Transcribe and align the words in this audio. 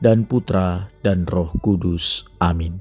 dan 0.00 0.26
Putra 0.26 0.88
dan 1.04 1.28
Roh 1.28 1.52
Kudus. 1.60 2.24
Amin. 2.40 2.80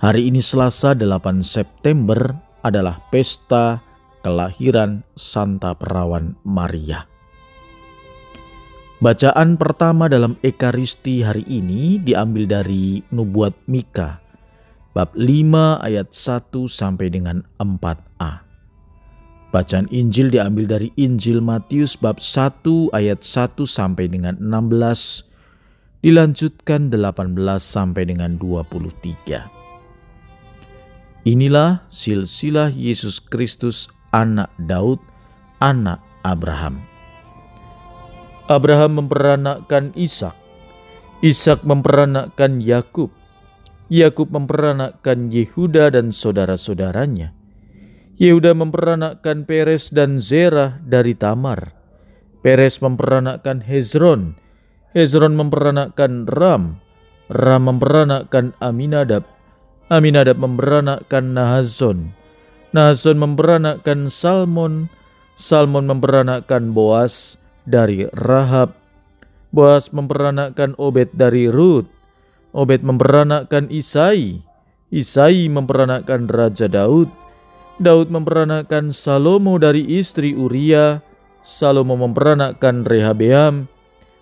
Hari 0.00 0.28
ini 0.28 0.44
Selasa 0.44 0.92
8 0.92 1.40
September 1.40 2.36
adalah 2.60 3.00
pesta 3.08 3.80
kelahiran 4.20 5.00
Santa 5.16 5.72
Perawan 5.72 6.36
Maria. 6.44 7.08
Bacaan 8.96 9.60
pertama 9.60 10.08
dalam 10.08 10.40
Ekaristi 10.40 11.20
hari 11.20 11.44
ini 11.48 12.00
diambil 12.00 12.48
dari 12.48 13.04
Nubuat 13.12 13.52
Mika 13.68 14.24
bab 14.96 15.12
5 15.12 15.84
ayat 15.84 16.08
1 16.16 16.64
sampai 16.64 17.12
dengan 17.12 17.44
4a. 17.60 18.40
Bacaan 19.52 19.84
Injil 19.92 20.32
diambil 20.32 20.64
dari 20.64 20.88
Injil 20.96 21.44
Matius 21.44 22.00
bab 22.00 22.16
1 22.24 22.96
ayat 22.96 23.20
1 23.20 23.60
sampai 23.68 24.08
dengan 24.08 24.40
16, 24.40 25.35
dilanjutkan 26.00 26.92
18 26.92 27.36
sampai 27.60 28.08
dengan 28.08 28.36
23. 28.40 29.44
Inilah 31.26 31.82
silsilah 31.90 32.70
Yesus 32.70 33.18
Kristus 33.18 33.90
anak 34.14 34.52
Daud, 34.62 35.02
anak 35.58 35.98
Abraham. 36.22 36.80
Abraham 38.46 39.02
memperanakkan 39.02 39.90
Ishak, 39.98 40.38
Ishak 41.18 41.66
memperanakkan 41.66 42.62
Yakub, 42.62 43.10
Yakub 43.90 44.30
memperanakkan 44.30 45.34
Yehuda 45.34 45.94
dan 45.94 46.14
saudara-saudaranya. 46.14 47.34
Yehuda 48.16 48.56
memperanakkan 48.56 49.44
Peres 49.44 49.92
dan 49.92 50.22
Zerah 50.22 50.80
dari 50.82 51.12
Tamar. 51.18 51.76
Peres 52.40 52.80
memperanakkan 52.80 53.60
Hezron. 53.60 54.38
Hezron 54.96 55.36
memperanakkan 55.36 56.24
Ram. 56.24 56.80
Ram 57.28 57.62
memperanakkan 57.68 58.56
Aminadab. 58.64 59.28
Aminadab 59.92 60.40
memperanakkan 60.40 61.36
Nahazon. 61.36 62.16
Nahazon 62.72 63.20
memperanakkan 63.20 64.08
Salmon. 64.08 64.88
Salmon 65.36 65.84
memperanakkan 65.84 66.72
Boas 66.72 67.36
dari 67.68 68.08
Rahab. 68.16 68.72
Boas 69.52 69.92
memperanakkan 69.92 70.72
Obed 70.80 71.12
dari 71.12 71.52
Ruth. 71.52 71.92
Obed 72.56 72.80
memperanakkan 72.80 73.68
Isai. 73.68 74.40
Isai 74.88 75.52
memperanakkan 75.52 76.24
Raja 76.24 76.72
Daud. 76.72 77.12
Daud 77.76 78.08
memperanakan 78.08 78.88
Salomo 78.88 79.60
dari 79.60 79.84
istri 80.00 80.32
Uria, 80.32 81.04
Salomo 81.44 82.00
memperanakan 82.00 82.88
Rehabeam, 82.88 83.68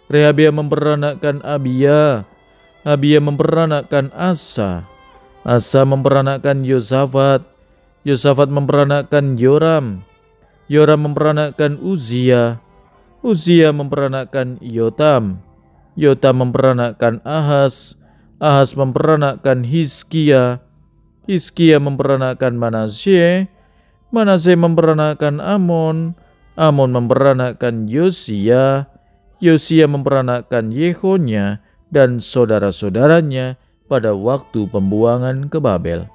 Rehabeam 0.08 0.60
memperanakan 0.60 1.40
Abia, 1.40 2.28
Abia 2.84 3.18
memperanakan 3.24 4.12
Asa, 4.12 4.84
Asa 5.40 5.80
memperanakan 5.88 6.60
Yosafat, 6.64 7.40
Yosafat 8.04 8.52
memperanakan 8.52 9.40
Yoram, 9.40 10.04
Yoram 10.68 11.08
memperanakan 11.08 11.80
Uzia, 11.80 12.60
Uzia 13.24 13.72
memperanakan 13.72 14.60
Yotam, 14.60 15.40
Yotam 15.96 16.44
memperanakan 16.44 17.24
Ahas, 17.24 17.96
Ahas 18.36 18.76
memperanakan 18.76 19.64
Hizkia, 19.64 20.60
Hizkia 21.24 21.80
memperanakan 21.80 22.60
Manasye, 22.60 23.48
Manasye 24.12 24.52
memperanakan 24.60 25.40
Amon, 25.40 26.12
Amon 26.54 26.92
memperanakan 26.92 27.88
Yosia, 27.88 28.92
Yosia 29.44 29.84
memperanakan 29.84 30.72
Yehonya 30.72 31.60
dan 31.92 32.16
saudara-saudaranya 32.16 33.60
pada 33.84 34.16
waktu 34.16 34.64
pembuangan 34.72 35.52
ke 35.52 35.60
Babel. 35.60 36.08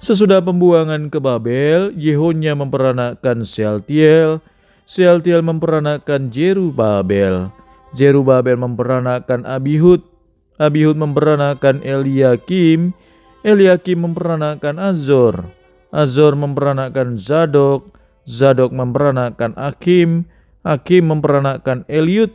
Sesudah 0.00 0.40
pembuangan 0.40 1.12
ke 1.12 1.20
Babel, 1.20 1.92
Yehonya 1.92 2.56
memperanakan 2.56 3.44
Sealtiel, 3.44 4.40
Sealtiel 4.88 5.44
memperanakan 5.44 6.32
Jerubabel, 6.32 7.52
Jerubabel 7.92 8.56
memperanakan 8.56 9.44
Abihud, 9.44 10.00
Abihud 10.56 10.96
memperanakan 10.96 11.84
Eliakim, 11.84 12.96
Eliakim 13.44 14.08
memperanakan 14.08 14.80
Azor, 14.80 15.52
Azor 15.92 16.32
memperanakan 16.32 17.20
Zadok, 17.20 17.92
Zadok 18.24 18.72
memperanakan 18.72 19.52
Akim, 19.60 20.24
Akim 20.60 21.08
memperanakan 21.08 21.88
Eliud, 21.88 22.32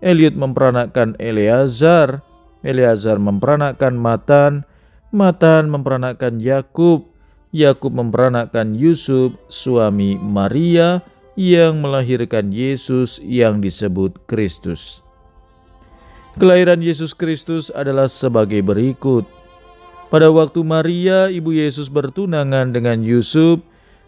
Eliud 0.00 0.32
memperanakan 0.32 1.12
Eleazar, 1.20 2.24
Eleazar 2.64 3.20
memperanakan 3.20 4.00
Matan, 4.00 4.52
Matan 5.12 5.68
memperanakan 5.68 6.40
Yakub, 6.40 7.04
Yakub 7.52 7.92
memperanakan 7.92 8.72
Yusuf, 8.72 9.36
suami 9.52 10.16
Maria 10.16 11.04
yang 11.36 11.84
melahirkan 11.84 12.48
Yesus 12.48 13.20
yang 13.20 13.60
disebut 13.60 14.24
Kristus. 14.24 15.04
Kelahiran 16.36 16.80
Yesus 16.80 17.16
Kristus 17.16 17.68
adalah 17.72 18.08
sebagai 18.08 18.60
berikut. 18.60 19.24
Pada 20.08 20.28
waktu 20.32 20.60
Maria, 20.64 21.28
ibu 21.28 21.52
Yesus 21.52 21.92
bertunangan 21.92 22.72
dengan 22.72 23.00
Yusuf, 23.00 23.60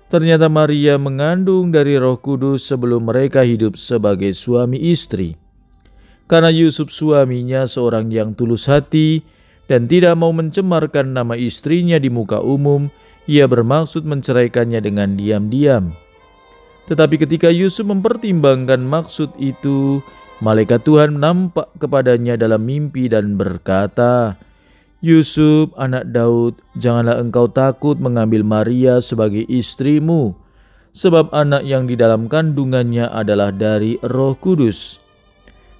ternyata 0.09 0.49
Maria 0.49 0.97
mengandung 0.97 1.73
dari 1.73 1.97
Roh 2.01 2.17
Kudus 2.21 2.65
sebelum 2.65 3.09
mereka 3.09 3.45
hidup 3.45 3.77
sebagai 3.77 4.33
suami 4.33 4.93
istri. 4.93 5.37
Karena 6.29 6.53
Yusuf 6.53 6.93
suaminya 6.93 7.65
seorang 7.65 8.13
yang 8.13 8.37
tulus 8.37 8.69
hati 8.69 9.25
dan 9.69 9.89
tidak 9.89 10.17
mau 10.17 10.33
mencemarkan 10.33 11.17
nama 11.17 11.37
istrinya 11.37 11.97
di 11.97 12.13
muka 12.13 12.41
umum, 12.41 12.93
ia 13.29 13.45
bermaksud 13.45 14.05
menceraikannya 14.05 14.81
dengan 14.81 15.17
diam-diam. 15.17 15.93
Tetapi 16.89 17.21
ketika 17.21 17.53
Yusuf 17.53 17.85
mempertimbangkan 17.85 18.81
maksud 18.81 19.37
itu, 19.37 20.01
malaikat 20.41 20.89
Tuhan 20.89 21.21
nampak 21.21 21.69
kepadanya 21.77 22.41
dalam 22.41 22.65
mimpi 22.65 23.13
dan 23.13 23.37
berkata, 23.37 24.41
Yusuf, 24.99 25.71
anak 25.79 26.11
Daud, 26.11 26.59
janganlah 26.75 27.23
engkau 27.23 27.47
takut 27.47 27.95
mengambil 28.03 28.43
Maria 28.43 28.99
sebagai 28.99 29.47
istrimu, 29.47 30.35
sebab 30.91 31.31
anak 31.31 31.63
yang 31.63 31.87
di 31.87 31.95
dalam 31.95 32.27
kandungannya 32.27 33.07
adalah 33.07 33.55
dari 33.55 33.95
Roh 34.03 34.35
Kudus. 34.35 34.99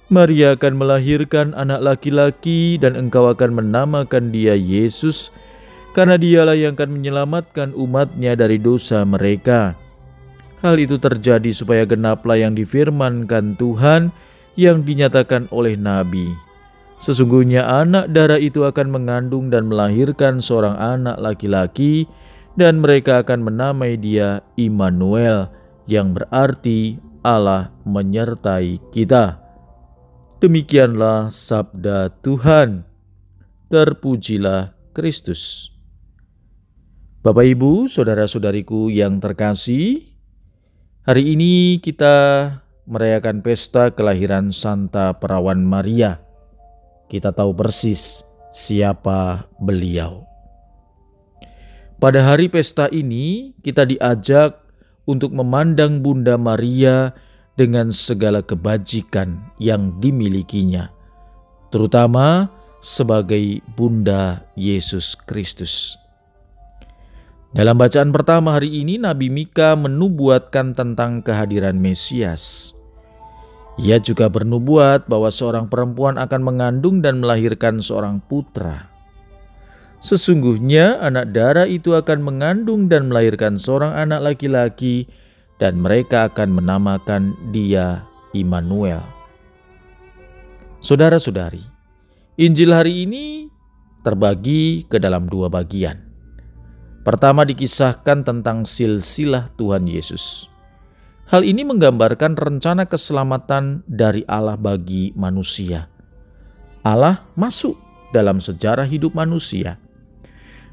Maria 0.07 0.55
akan 0.55 0.79
melahirkan 0.79 1.51
anak 1.51 1.83
laki-laki, 1.83 2.79
dan 2.79 2.95
engkau 2.95 3.27
akan 3.27 3.59
menamakan 3.59 4.31
dia 4.31 4.55
Yesus, 4.55 5.35
karena 5.91 6.15
dialah 6.15 6.55
yang 6.55 6.79
akan 6.79 6.87
menyelamatkan 6.95 7.75
umatnya 7.75 8.39
dari 8.39 8.55
dosa 8.55 9.03
mereka. 9.03 9.75
Hal 10.63 10.79
itu 10.79 10.95
terjadi 10.95 11.51
supaya 11.51 11.83
genaplah 11.83 12.39
yang 12.39 12.55
difirmankan 12.55 13.59
Tuhan 13.59 14.15
yang 14.55 14.87
dinyatakan 14.87 15.51
oleh 15.51 15.75
Nabi. 15.75 16.48
Sesungguhnya 16.99 17.63
anak 17.63 18.11
darah 18.11 18.35
itu 18.35 18.67
akan 18.67 18.91
mengandung 18.91 19.47
dan 19.47 19.71
melahirkan 19.71 20.43
seorang 20.43 20.75
anak 20.75 21.15
laki-laki 21.15 22.03
dan 22.59 22.83
mereka 22.83 23.23
akan 23.23 23.47
menamai 23.47 23.95
dia 23.95 24.43
Immanuel 24.59 25.47
yang 25.87 26.11
berarti 26.11 26.99
Allah 27.23 27.71
menyertai 27.87 28.83
kita. 28.91 29.39
Demikianlah 30.43 31.31
sabda 31.31 32.11
Tuhan. 32.19 32.83
Terpujilah 33.71 34.75
Kristus. 34.91 35.71
Bapak 37.23 37.47
Ibu, 37.47 37.87
saudara-saudariku 37.87 38.91
yang 38.91 39.21
terkasih, 39.23 40.03
hari 41.05 41.37
ini 41.37 41.77
kita 41.79 42.15
merayakan 42.89 43.45
pesta 43.45 43.93
kelahiran 43.93 44.49
Santa 44.49 45.13
Perawan 45.15 45.61
Maria 45.61 46.28
kita 47.09 47.33
tahu 47.33 47.51
persis 47.57 48.21
siapa 48.53 49.49
beliau. 49.57 50.23
Pada 51.99 52.23
hari 52.23 52.47
pesta 52.47 52.87
ini, 52.95 53.51
kita 53.59 53.83
diajak 53.83 54.55
untuk 55.03 55.35
memandang 55.35 55.99
Bunda 55.99 56.39
Maria 56.39 57.11
dengan 57.59 57.91
segala 57.91 58.39
kebajikan 58.39 59.35
yang 59.59 59.91
dimilikinya, 59.99 60.87
terutama 61.75 62.47
sebagai 62.79 63.59
Bunda 63.75 64.39
Yesus 64.55 65.11
Kristus. 65.27 65.99
Dalam 67.51 67.75
bacaan 67.75 68.13
pertama 68.15 68.55
hari 68.55 68.79
ini, 68.79 68.95
Nabi 68.95 69.27
Mika 69.27 69.75
menubuatkan 69.75 70.71
tentang 70.77 71.19
kehadiran 71.19 71.75
Mesias. 71.75 72.71
Ia 73.79 73.95
juga 73.95 74.27
bernubuat 74.27 75.07
bahwa 75.07 75.31
seorang 75.31 75.71
perempuan 75.71 76.19
akan 76.19 76.43
mengandung 76.43 76.99
dan 76.99 77.23
melahirkan 77.23 77.79
seorang 77.79 78.19
putra. 78.27 78.91
Sesungguhnya 80.03 80.99
anak 80.99 81.31
darah 81.31 81.63
itu 81.63 81.95
akan 81.95 82.19
mengandung 82.19 82.91
dan 82.91 83.07
melahirkan 83.07 83.55
seorang 83.55 83.95
anak 83.95 84.19
laki-laki 84.19 85.07
dan 85.63 85.79
mereka 85.79 86.27
akan 86.27 86.59
menamakan 86.59 87.35
dia 87.55 88.03
Immanuel. 88.35 88.99
Saudara-saudari, 90.83 91.63
Injil 92.35 92.75
hari 92.75 93.07
ini 93.07 93.47
terbagi 94.03 94.87
ke 94.91 94.99
dalam 94.99 95.31
dua 95.31 95.47
bagian. 95.47 96.03
Pertama 97.07 97.47
dikisahkan 97.47 98.27
tentang 98.27 98.67
silsilah 98.67 99.51
Tuhan 99.55 99.87
Yesus. 99.87 100.51
Hal 101.29 101.45
ini 101.45 101.61
menggambarkan 101.61 102.33
rencana 102.33 102.89
keselamatan 102.89 103.85
dari 103.85 104.25
Allah 104.25 104.57
bagi 104.57 105.13
manusia. 105.13 105.85
Allah 106.81 107.21
masuk 107.37 107.77
dalam 108.09 108.41
sejarah 108.41 108.89
hidup 108.89 109.13
manusia. 109.13 109.77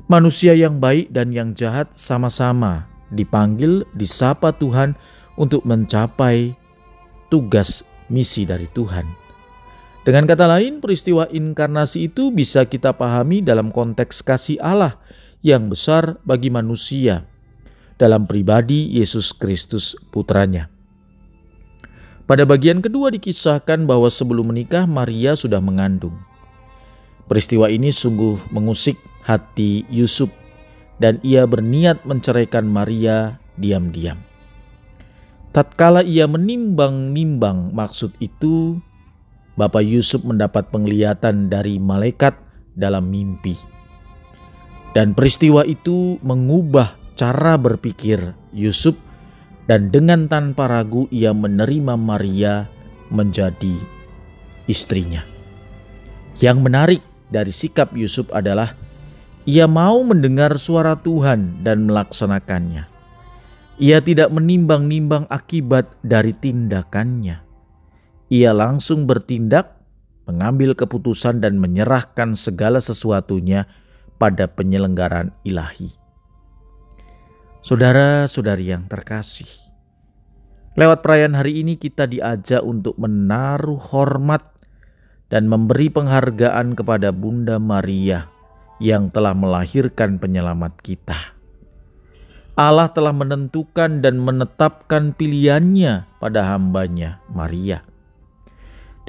Manusia 0.08 0.56
yang 0.56 0.80
baik 0.80 1.12
dan 1.12 1.28
yang 1.28 1.52
jahat 1.52 1.92
sama-sama 1.92 2.88
dipanggil, 3.12 3.84
disapa 4.00 4.48
Tuhan 4.56 4.96
untuk 5.36 5.60
mencapai 5.68 6.56
tugas 7.28 7.84
misi 8.08 8.48
dari 8.48 8.64
Tuhan. 8.72 9.04
Dengan 10.08 10.24
kata 10.24 10.48
lain, 10.48 10.80
peristiwa 10.80 11.28
inkarnasi 11.28 12.08
itu 12.08 12.32
bisa 12.32 12.64
kita 12.64 12.96
pahami 12.96 13.44
dalam 13.44 13.68
konteks 13.68 14.24
kasih 14.24 14.56
Allah 14.64 14.96
yang 15.44 15.68
besar 15.68 16.16
bagi 16.24 16.48
manusia 16.48 17.28
dalam 17.96 18.28
pribadi 18.28 18.88
Yesus 18.92 19.32
Kristus 19.32 19.96
putranya. 20.12 20.68
Pada 22.26 22.42
bagian 22.42 22.82
kedua 22.82 23.14
dikisahkan 23.14 23.86
bahwa 23.86 24.10
sebelum 24.10 24.50
menikah 24.50 24.84
Maria 24.84 25.38
sudah 25.38 25.62
mengandung. 25.62 26.18
Peristiwa 27.30 27.70
ini 27.70 27.90
sungguh 27.90 28.50
mengusik 28.50 28.98
hati 29.22 29.86
Yusuf 29.90 30.30
dan 30.98 31.22
ia 31.22 31.46
berniat 31.46 32.02
menceraikan 32.02 32.66
Maria 32.66 33.38
diam-diam. 33.58 34.18
Tatkala 35.54 36.04
ia 36.04 36.28
menimbang-nimbang 36.28 37.72
maksud 37.72 38.12
itu, 38.20 38.76
Bapak 39.56 39.86
Yusuf 39.86 40.20
mendapat 40.20 40.68
penglihatan 40.68 41.48
dari 41.48 41.80
malaikat 41.80 42.36
dalam 42.76 43.08
mimpi. 43.08 43.56
Dan 44.92 45.16
peristiwa 45.16 45.64
itu 45.64 46.20
mengubah 46.20 47.05
cara 47.16 47.56
berpikir 47.56 48.36
Yusuf 48.52 48.94
dan 49.66 49.90
dengan 49.90 50.30
tanpa 50.30 50.70
ragu 50.70 51.10
ia 51.10 51.34
menerima 51.34 51.98
Maria 51.98 52.70
menjadi 53.10 53.74
istrinya. 54.70 55.24
Yang 56.38 56.58
menarik 56.60 57.02
dari 57.32 57.50
sikap 57.50 57.96
Yusuf 57.96 58.28
adalah 58.30 58.76
ia 59.48 59.64
mau 59.64 60.02
mendengar 60.04 60.54
suara 60.60 60.94
Tuhan 60.94 61.64
dan 61.64 61.88
melaksanakannya. 61.88 62.86
Ia 63.76 63.98
tidak 64.00 64.32
menimbang-nimbang 64.32 65.28
akibat 65.28 65.96
dari 66.00 66.32
tindakannya. 66.32 67.44
Ia 68.32 68.50
langsung 68.50 69.04
bertindak, 69.06 69.76
mengambil 70.26 70.74
keputusan 70.74 71.44
dan 71.44 71.60
menyerahkan 71.60 72.34
segala 72.34 72.82
sesuatunya 72.82 73.68
pada 74.18 74.48
penyelenggaraan 74.50 75.30
ilahi. 75.46 76.05
Saudara-saudari 77.66 78.70
yang 78.70 78.86
terkasih, 78.86 79.50
lewat 80.78 81.02
perayaan 81.02 81.34
hari 81.34 81.66
ini 81.66 81.74
kita 81.74 82.06
diajak 82.06 82.62
untuk 82.62 82.94
menaruh 82.94 83.82
hormat 83.90 84.46
dan 85.34 85.50
memberi 85.50 85.90
penghargaan 85.90 86.78
kepada 86.78 87.10
Bunda 87.10 87.58
Maria 87.58 88.30
yang 88.78 89.10
telah 89.10 89.34
melahirkan 89.34 90.14
penyelamat 90.22 90.78
kita. 90.78 91.18
Allah 92.54 92.86
telah 92.86 93.10
menentukan 93.10 93.98
dan 93.98 94.22
menetapkan 94.22 95.10
pilihannya 95.18 96.06
pada 96.22 96.46
hambanya 96.46 97.18
Maria. 97.26 97.82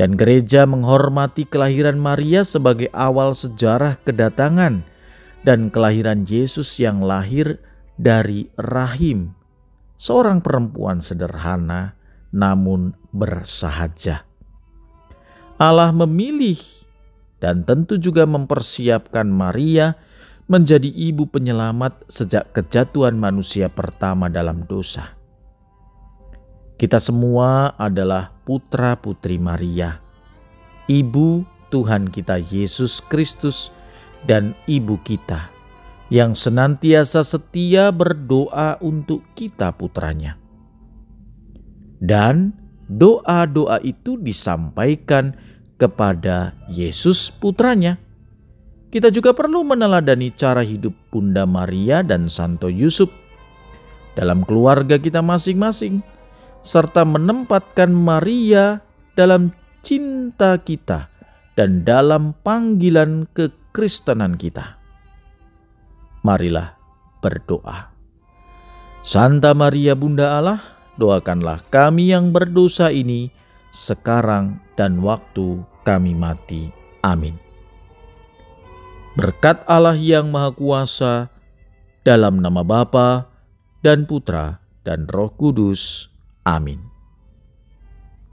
Dan 0.01 0.17
gereja 0.17 0.65
menghormati 0.65 1.45
kelahiran 1.45 2.01
Maria 2.01 2.41
sebagai 2.41 2.89
awal 2.89 3.37
sejarah 3.37 4.01
kedatangan 4.01 4.81
dan 5.45 5.69
kelahiran 5.69 6.25
Yesus 6.25 6.81
yang 6.81 7.05
lahir 7.05 7.61
dari 7.97 8.45
rahim 8.55 9.33
seorang 9.97 10.39
perempuan 10.39 11.01
sederhana 11.01 11.97
namun 12.29 12.93
bersahaja. 13.09 14.23
Allah 15.57 15.89
memilih 15.89 16.61
dan 17.41 17.65
tentu 17.65 17.97
juga 17.97 18.29
mempersiapkan 18.29 19.25
Maria 19.25 19.97
menjadi 20.45 20.87
ibu 20.87 21.25
penyelamat 21.27 22.07
sejak 22.07 22.53
kejatuhan 22.53 23.17
manusia 23.17 23.67
pertama 23.67 24.29
dalam 24.29 24.63
dosa. 24.69 25.17
Kita 26.77 27.01
semua 27.01 27.73
adalah 27.73 28.29
putra-putri 28.45 29.41
Maria, 29.41 29.97
ibu 30.85 31.41
Tuhan 31.73 32.13
kita 32.13 32.37
Yesus 32.37 33.01
Kristus 33.09 33.73
dan 34.29 34.53
ibu 34.69 35.01
kita 35.01 35.56
yang 36.07 36.35
senantiasa 36.35 37.23
setia 37.23 37.91
berdoa 37.91 38.79
untuk 38.79 39.23
kita 39.35 39.75
putranya. 39.75 40.39
Dan 41.99 42.55
doa-doa 42.87 43.83
itu 43.83 44.15
disampaikan 44.21 45.35
kepada 45.75 46.55
Yesus 46.71 47.27
putranya. 47.33 47.99
Kita 48.87 49.11
juga 49.11 49.35
perlu 49.35 49.67
meneladani 49.67 50.31
cara 50.31 50.63
hidup 50.63 50.95
Bunda 51.11 51.43
Maria 51.43 51.99
dan 51.99 52.31
Santo 52.31 52.71
Yusuf 52.71 53.11
dalam 54.15 54.47
keluarga 54.47 54.95
kita 54.95 55.19
masing-masing 55.19 55.99
serta 56.63 57.03
menempatkan 57.03 57.91
Maria 57.91 58.79
dalam 59.19 59.51
cinta 59.83 60.55
kita 60.55 61.11
dan 61.59 61.83
dalam 61.83 62.31
panggilan 62.47 63.27
ke 63.35 63.51
kekristenan 63.77 64.33
kita. 64.41 64.76
Marilah 66.27 66.75
berdoa. 67.23 67.95
Santa 68.99 69.55
Maria 69.55 69.95
Bunda 69.95 70.35
Allah, 70.35 70.59
doakanlah 70.99 71.63
kami 71.71 72.11
yang 72.11 72.35
berdosa 72.35 72.91
ini 72.91 73.31
sekarang 73.71 74.59
dan 74.75 74.99
waktu 74.99 75.63
kami 75.87 76.11
mati. 76.11 76.67
Amin. 76.99 77.39
Berkat 79.15 79.63
Allah 79.71 79.95
yang 79.95 80.27
Maha 80.27 80.51
Kuasa, 80.51 81.31
dalam 82.03 82.43
nama 82.43 82.59
Bapa 82.59 83.31
dan 83.79 84.03
Putra 84.03 84.59
dan 84.83 85.07
Roh 85.07 85.31
Kudus. 85.31 86.11
Amin. 86.43 86.96